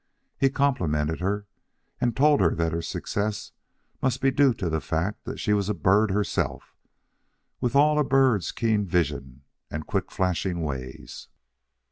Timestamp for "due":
4.31-4.51